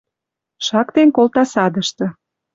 Шактен 0.65 1.09
колта 1.15 1.43
садышты,— 1.53 2.05